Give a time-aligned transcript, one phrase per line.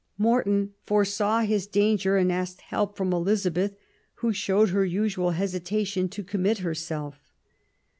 [0.17, 3.75] Morton foresaw his danger and asked help from Elizabeth,
[4.15, 7.19] who showed her usual hesitation to commit herself.